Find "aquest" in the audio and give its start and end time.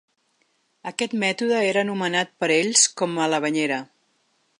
0.91-1.11